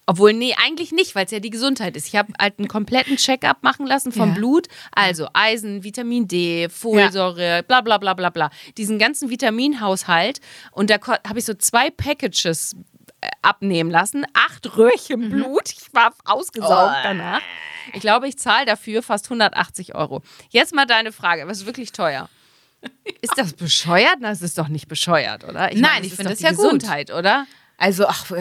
[0.05, 2.07] Obwohl, nee, eigentlich nicht, weil es ja die Gesundheit ist.
[2.07, 4.35] Ich habe halt einen kompletten Check-up machen lassen vom ja.
[4.35, 4.67] Blut.
[4.91, 7.61] Also Eisen, Vitamin D, Folsäure, ja.
[7.61, 8.49] bla bla bla bla bla.
[8.77, 10.41] Diesen ganzen Vitaminhaushalt.
[10.71, 12.75] Und da habe ich so zwei Packages
[13.21, 14.25] äh, abnehmen lassen.
[14.33, 15.29] Acht Röhrchen mhm.
[15.29, 15.71] Blut.
[15.71, 17.03] Ich war ausgesaugt oh.
[17.03, 17.41] danach.
[17.93, 20.21] Ich glaube, ich zahle dafür fast 180 Euro.
[20.49, 21.47] Jetzt mal deine Frage.
[21.47, 22.29] Was ist wirklich teuer?
[23.21, 24.17] Ist das bescheuert?
[24.19, 25.71] Na, es ist doch nicht bescheuert, oder?
[25.71, 27.19] Ich Nein, meine, ich finde das ja Gesundheit, gut.
[27.19, 27.45] oder?
[27.77, 28.31] Also, ach,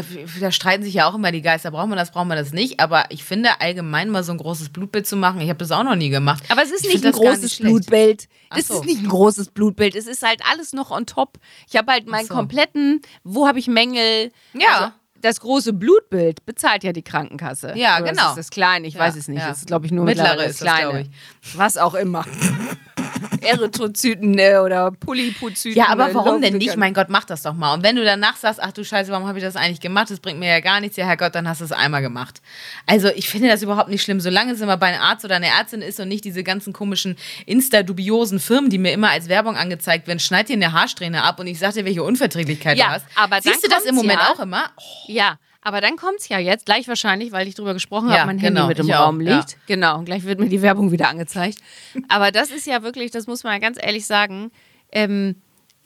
[0.41, 1.71] da streiten sich ja auch immer die Geister.
[1.71, 2.81] Braucht man das, braucht man das nicht?
[2.81, 5.83] Aber ich finde, allgemein mal so ein großes Blutbild zu machen, ich habe das auch
[5.83, 6.45] noch nie gemacht.
[6.49, 8.29] Aber es ist ich nicht ein großes nicht Blutbild.
[8.55, 8.75] Es so.
[8.75, 9.97] ist nicht ein großes Blutbild.
[9.97, 11.39] Es ist halt alles noch on top.
[11.69, 12.35] Ich habe halt meinen so.
[12.35, 14.31] kompletten, wo habe ich Mängel?
[14.53, 14.69] Ja.
[14.69, 14.93] Also,
[15.23, 17.73] das große Blutbild bezahlt ja die Krankenkasse.
[17.77, 18.23] Ja, Oder genau.
[18.23, 19.41] Das ist das kleine, ich ja, weiß es nicht.
[19.41, 19.49] Ja.
[19.49, 21.09] Das ist, glaube ich, nur mittlere, mittlere ist das kleine.
[21.55, 22.25] Was auch immer.
[23.41, 25.77] Erythrozyten äh, oder Polypozyten.
[25.77, 26.77] Ja, aber warum denn nicht?
[26.77, 27.75] Mein Gott, mach das doch mal.
[27.75, 30.11] Und wenn du danach sagst, ach du Scheiße, warum habe ich das eigentlich gemacht?
[30.11, 30.97] Das bringt mir ja gar nichts.
[30.97, 32.41] Ja, Herrgott, dann hast du es einmal gemacht.
[32.87, 34.21] Also ich finde das überhaupt nicht schlimm.
[34.21, 37.17] Solange es immer bei einem Arzt oder einer Ärztin ist und nicht diese ganzen komischen
[37.47, 41.47] Insta-dubiosen Firmen, die mir immer als Werbung angezeigt werden, schneid dir eine Haarsträhne ab und
[41.47, 43.07] ich sag dir, welche Unverträglichkeit ja, du hast.
[43.17, 44.65] Aber Siehst du das im Moment ja, auch immer?
[44.77, 44.83] Oh.
[45.07, 48.27] Ja, aber dann kommt es ja jetzt, gleich wahrscheinlich, weil ich drüber gesprochen ja, habe,
[48.27, 49.53] mein genau, Handy mit im Raum liegt.
[49.53, 49.59] Ja.
[49.67, 51.59] Genau, und gleich wird mir die Werbung wieder angezeigt.
[52.09, 54.51] aber das ist ja wirklich, das muss man ganz ehrlich sagen,
[54.91, 55.37] ähm,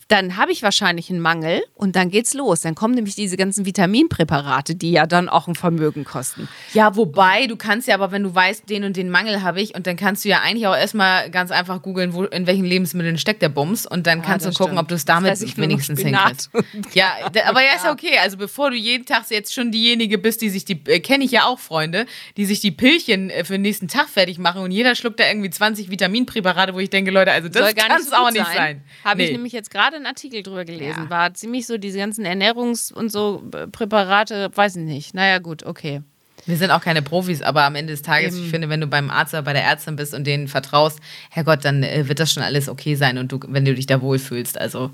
[0.08, 2.60] dann habe ich wahrscheinlich einen Mangel und dann geht's los.
[2.60, 6.48] Dann kommen nämlich diese ganzen Vitaminpräparate, die ja dann auch ein Vermögen kosten.
[6.72, 9.74] Ja, wobei, du kannst ja aber, wenn du weißt, den und den Mangel habe ich,
[9.74, 13.18] und dann kannst du ja eigentlich auch erstmal ganz einfach googeln, wo, in welchen Lebensmitteln
[13.18, 14.80] steckt der Bums und dann ja, kannst du gucken, stimmt.
[14.80, 16.50] ob du es damit das heißt, wenigstens hinkriegst.
[16.94, 17.12] Ja,
[17.46, 18.18] aber ja, ist ja okay.
[18.22, 21.32] Also bevor du jeden Tag jetzt schon diejenige bist, die sich die, äh, kenne ich
[21.32, 24.70] ja auch Freunde, die sich die Pillchen äh, für den nächsten Tag fertig machen und
[24.70, 28.30] jeder schluckt da irgendwie 20 Vitaminpräparate, wo ich denke, Leute, also das kann es auch
[28.30, 28.54] nicht sein.
[28.54, 28.82] sein.
[29.04, 29.24] Habe nee.
[29.26, 31.04] ich nämlich jetzt gerade einen Artikel drüber gelesen.
[31.04, 31.10] Ja.
[31.10, 35.14] War ziemlich so, diese ganzen Ernährungs- und so äh, Präparate, weiß ich nicht.
[35.14, 36.02] Naja, gut, okay.
[36.44, 38.44] Wir sind auch keine Profis, aber am Ende des Tages, Eben.
[38.44, 41.64] ich finde, wenn du beim Arzt oder bei der Ärztin bist und denen vertraust, Herrgott,
[41.64, 44.58] dann äh, wird das schon alles okay sein und du, wenn du dich da wohlfühlst.
[44.58, 44.90] Also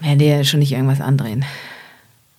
[0.00, 1.44] werden dir schon nicht irgendwas andrehen.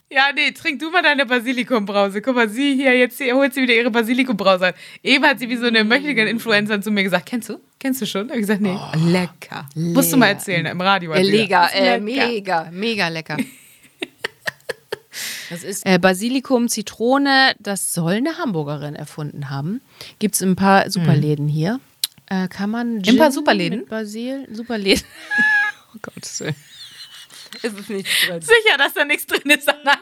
[0.10, 2.22] Ja, nee, trink du mal deine Basilikumbrause.
[2.22, 4.74] Guck mal, sie hier, jetzt hier, holt sie wieder ihre Basilikumbrause.
[5.04, 7.60] Eben hat sie wie so eine Möchtegern-Influencer zu mir gesagt, kennst du?
[7.78, 8.28] Kennst du schon?
[8.28, 9.68] Da habe ich gesagt, nee, oh, lecker.
[9.76, 9.94] lecker.
[9.94, 11.12] Musst du mal erzählen, im Radio.
[11.12, 13.38] Äh, lecker, äh, mega, mega lecker.
[15.50, 19.80] Das ist äh, Basilikum, Zitrone, das soll eine Hamburgerin erfunden haben.
[20.20, 21.50] Gibt es ein paar Superläden mhm.
[21.50, 21.80] hier.
[22.26, 23.80] Äh, kann man Gin Ein paar Superläden?
[23.80, 25.04] Mit Basil, Superläden.
[25.96, 26.00] oh
[26.40, 26.56] Willen.
[27.62, 28.42] ist es nichts drin.
[28.42, 29.97] Sicher, dass da nichts drin ist an Alkohol.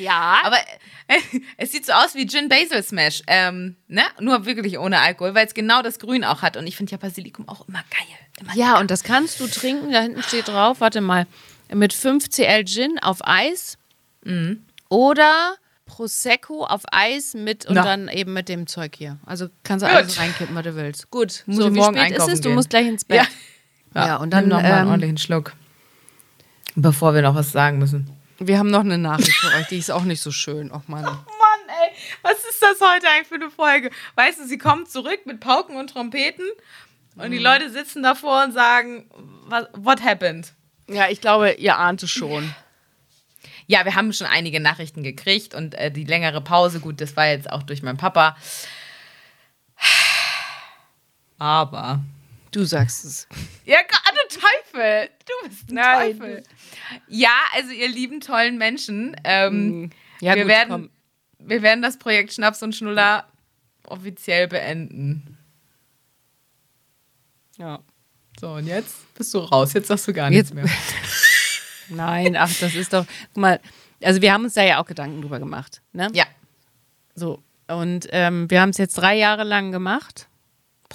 [0.00, 0.38] Ja.
[0.42, 0.56] Aber
[1.08, 1.18] äh,
[1.56, 3.22] es sieht so aus wie Gin Basil Smash.
[3.26, 4.02] Ähm, ne?
[4.20, 6.56] Nur wirklich ohne Alkohol, weil es genau das Grün auch hat.
[6.56, 8.18] Und ich finde ja Basilikum auch immer geil.
[8.40, 8.80] Immer ja, lecker.
[8.80, 9.92] und das kannst du trinken.
[9.92, 11.26] Da hinten steht drauf, warte mal,
[11.72, 13.76] mit 5 Cl Gin auf Eis.
[14.24, 14.64] Mhm.
[14.88, 17.82] Oder Prosecco auf Eis mit und Na.
[17.82, 19.18] dann eben mit dem Zeug hier.
[19.26, 19.96] Also kannst du Gut.
[19.96, 21.10] alles reinkippen, was du willst.
[21.10, 22.40] Gut, Muss so wie morgen spät ist es?
[22.40, 23.28] Du musst gleich ins Bett.
[23.94, 25.54] Ja, ja und dann noch mal einen ähm, ordentlichen Schluck.
[26.76, 28.08] Bevor wir noch was sagen müssen.
[28.42, 30.72] Wir haben noch eine Nachricht für euch, die ist auch nicht so schön.
[30.72, 31.04] Och Mann.
[31.04, 31.90] Oh Mann, ey.
[32.22, 33.90] Was ist das heute eigentlich für eine Folge?
[34.14, 36.46] Weißt du, sie kommt zurück mit Pauken und Trompeten
[37.16, 37.32] und mhm.
[37.32, 39.10] die Leute sitzen davor und sagen,
[39.74, 40.54] what happened?
[40.88, 42.54] Ja, ich glaube, ihr ahnt es schon.
[43.66, 47.26] Ja, wir haben schon einige Nachrichten gekriegt und äh, die längere Pause, gut, das war
[47.26, 48.38] jetzt auch durch meinen Papa.
[51.38, 52.00] Aber.
[52.52, 53.28] Du sagst es.
[53.64, 55.10] Ja, du Teufel.
[55.26, 56.18] Du bist ein Nein.
[56.18, 56.42] Teufel.
[57.08, 59.16] Ja, also ihr lieben tollen Menschen.
[59.24, 59.90] Ähm, mhm.
[60.20, 60.90] ja, wir, gut, werden,
[61.38, 63.26] wir werden das Projekt Schnaps und Schnuller
[63.84, 65.38] offiziell beenden.
[67.58, 67.80] Ja.
[68.38, 69.72] So, und jetzt bist du raus.
[69.74, 70.64] Jetzt sagst du gar nichts mehr.
[71.88, 73.04] Nein, ach, das ist doch.
[73.34, 73.60] Guck mal,
[74.02, 75.82] also wir haben uns da ja auch Gedanken drüber gemacht.
[75.92, 76.08] Ne?
[76.14, 76.24] Ja.
[77.14, 77.42] So.
[77.68, 80.28] Und ähm, wir haben es jetzt drei Jahre lang gemacht.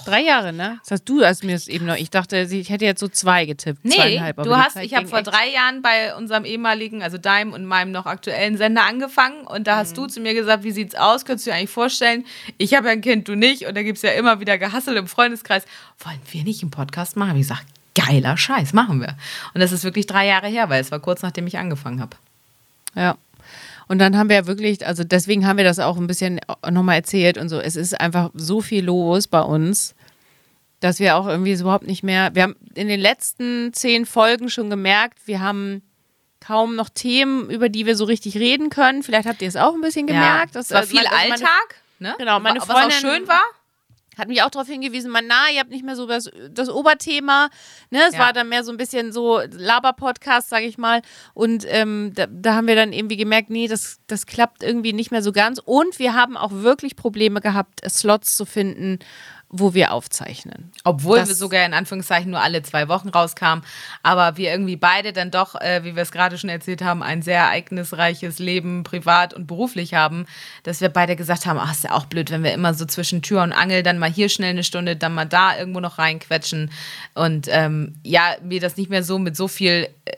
[0.04, 0.78] Drei Jahre, ne?
[0.82, 1.96] Das hast du als mir es eben noch.
[1.96, 3.84] Ich dachte, ich hätte jetzt so zwei getippt.
[3.84, 7.92] Nee, du hast, ich habe vor drei Jahren bei unserem ehemaligen, also deinem und meinem
[7.92, 10.02] noch aktuellen Sender angefangen und da hast mhm.
[10.02, 11.24] du zu mir gesagt, wie sieht's aus?
[11.24, 12.24] Könntest du dir eigentlich vorstellen?
[12.58, 13.66] Ich habe ja ein Kind, du nicht.
[13.66, 15.64] Und da gibt es ja immer wieder Gehassel im Freundeskreis.
[16.00, 17.34] Wollen wir nicht einen Podcast machen?
[17.34, 19.16] Wie gesagt, geiler Scheiß, machen wir.
[19.54, 22.16] Und das ist wirklich drei Jahre her, weil es war kurz nachdem ich angefangen habe.
[22.94, 23.16] Ja.
[23.88, 26.96] Und dann haben wir ja wirklich, also deswegen haben wir das auch ein bisschen nochmal
[26.96, 27.60] erzählt und so.
[27.60, 29.94] Es ist einfach so viel los bei uns,
[30.80, 32.34] dass wir auch irgendwie so überhaupt nicht mehr.
[32.34, 35.82] Wir haben in den letzten zehn Folgen schon gemerkt, wir haben
[36.40, 39.02] kaum noch Themen, über die wir so richtig reden können.
[39.02, 40.54] Vielleicht habt ihr es auch ein bisschen gemerkt.
[40.54, 41.82] Ja, das war viel also Alltag.
[41.98, 42.14] Meine, ne?
[42.18, 43.42] Genau, meine Freundin, was auch schön war
[44.16, 47.50] hat mich auch darauf hingewiesen, man, na, ihr habt nicht mehr so das, das Oberthema.
[47.90, 48.00] Ne?
[48.08, 48.20] Es ja.
[48.20, 51.02] war dann mehr so ein bisschen so Laber-Podcast, sage ich mal.
[51.34, 55.10] Und ähm, da, da, haben wir dann irgendwie gemerkt, nee, das, das klappt irgendwie nicht
[55.10, 55.60] mehr so ganz.
[55.62, 58.98] Und wir haben auch wirklich Probleme gehabt, Slots zu finden,
[59.48, 60.72] wo wir aufzeichnen.
[60.82, 63.64] Obwohl das wir sogar in Anführungszeichen nur alle zwei Wochen rauskamen,
[64.02, 67.22] aber wir irgendwie beide dann doch, äh, wie wir es gerade schon erzählt haben, ein
[67.22, 70.26] sehr ereignisreiches Leben privat und beruflich haben,
[70.64, 73.22] dass wir beide gesagt haben, ach, ist ja auch blöd, wenn wir immer so zwischen
[73.22, 76.72] Tür und Angel dann mal hier schnell eine Stunde, dann mal da irgendwo noch reinquetschen
[77.14, 80.12] und ähm, ja, wir das nicht mehr so mit so viel äh,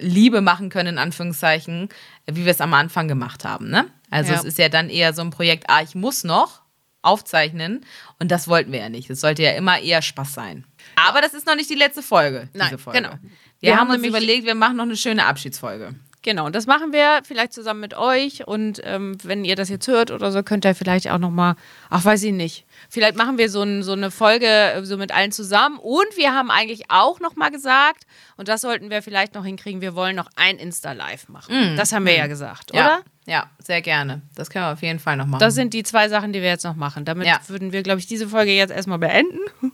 [0.00, 1.88] Liebe machen können, in Anführungszeichen,
[2.26, 3.70] wie wir es am Anfang gemacht haben.
[3.70, 3.86] Ne?
[4.10, 4.38] Also ja.
[4.38, 6.63] es ist ja dann eher so ein Projekt, ah, ich muss noch,
[7.04, 7.84] aufzeichnen.
[8.18, 9.10] Und das wollten wir ja nicht.
[9.10, 10.64] Es sollte ja immer eher Spaß sein.
[10.96, 12.48] Aber das ist noch nicht die letzte Folge.
[12.52, 13.00] Nein, Folge.
[13.00, 13.14] genau.
[13.60, 15.94] Wir, wir haben uns überlegt, wir machen noch eine schöne Abschiedsfolge.
[16.24, 18.46] Genau, das machen wir vielleicht zusammen mit euch.
[18.46, 21.54] Und ähm, wenn ihr das jetzt hört oder so, könnt ihr vielleicht auch nochmal,
[21.90, 22.64] ach, weiß ich nicht.
[22.88, 25.78] Vielleicht machen wir so, ein, so eine Folge äh, so mit allen zusammen.
[25.78, 28.06] Und wir haben eigentlich auch nochmal gesagt,
[28.38, 31.74] und das sollten wir vielleicht noch hinkriegen, wir wollen noch ein Insta-Live machen.
[31.74, 31.76] Mm.
[31.76, 32.16] Das haben wir mm.
[32.16, 32.86] ja gesagt, ja.
[32.86, 33.00] oder?
[33.26, 34.22] Ja, sehr gerne.
[34.34, 35.40] Das können wir auf jeden Fall noch machen.
[35.40, 37.04] Das sind die zwei Sachen, die wir jetzt noch machen.
[37.04, 37.38] Damit ja.
[37.48, 39.40] würden wir, glaube ich, diese Folge jetzt erstmal beenden.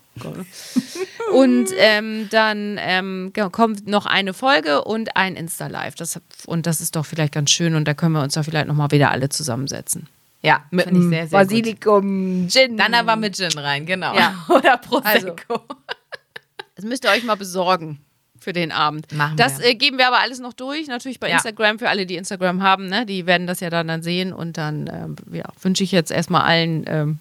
[1.33, 5.95] und ähm, dann ähm, kommt noch eine Folge und ein Insta-Live.
[5.95, 8.67] Das, und das ist doch vielleicht ganz schön und da können wir uns doch vielleicht
[8.67, 10.09] nochmal wieder alle zusammensetzen.
[10.43, 12.53] Ja, mit ich sehr, sehr Basilikum, gut.
[12.53, 12.77] Gin.
[12.77, 14.15] Dann aber mit Gin rein, genau.
[14.15, 14.35] Ja.
[14.49, 15.55] Oder Prosecco.
[15.55, 15.63] Also,
[16.77, 18.01] das müsst ihr euch mal besorgen
[18.39, 19.13] für den Abend.
[19.13, 19.67] Machen das wir.
[19.67, 21.35] Äh, geben wir aber alles noch durch, natürlich bei ja.
[21.35, 23.05] Instagram, für alle, die Instagram haben, ne?
[23.05, 26.43] die werden das ja dann, dann sehen und dann ähm, ja, wünsche ich jetzt erstmal
[26.43, 27.19] allen ähm,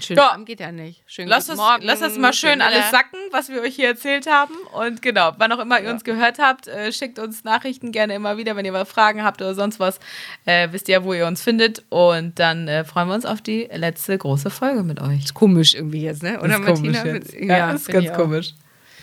[0.00, 0.32] Schön ja.
[0.32, 1.02] Abend geht ja nicht.
[1.06, 1.82] Schön lass es, Morgen.
[1.82, 4.54] Lass das mal schön alles sacken, was wir euch hier erzählt haben.
[4.72, 5.92] Und genau, wann auch immer ihr ja.
[5.92, 9.40] uns gehört habt, äh, schickt uns Nachrichten gerne immer wieder, wenn ihr mal Fragen habt
[9.40, 10.00] oder sonst was.
[10.44, 11.84] Äh, wisst ihr, wo ihr uns findet.
[11.88, 15.24] Und dann äh, freuen wir uns auf die letzte große Folge mit euch.
[15.24, 16.40] Ist komisch irgendwie jetzt, ne?
[16.40, 17.04] Oder ist Martina?
[17.04, 17.34] Jetzt.
[17.34, 18.54] Ja, ja, ist ganz komisch.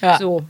[0.02, 0.18] Ja.
[0.18, 0.46] So.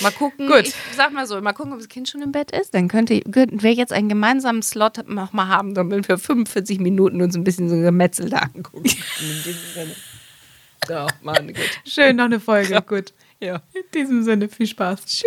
[0.00, 0.46] Mal gucken.
[0.46, 0.66] Gut.
[0.66, 2.74] Ich sag mal so, mal gucken, ob das Kind schon im Bett ist.
[2.74, 7.20] Dann könnte, könnten wir jetzt einen gemeinsamen Slot noch mal haben, damit wir 45 Minuten
[7.22, 8.84] uns ein bisschen so ein Gemetzel da angucken.
[8.84, 9.94] in diesem Sinne.
[10.88, 11.56] So, Mann, gut.
[11.86, 12.72] Schön, noch eine Folge.
[12.72, 12.80] Ja.
[12.80, 13.12] Gut.
[13.40, 13.62] Ja.
[13.72, 15.04] In diesem Sinne, viel Spaß.
[15.04, 15.24] Tschüss.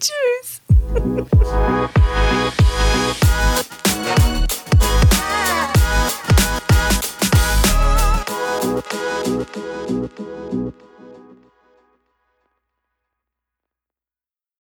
[0.00, 0.60] Tschüss.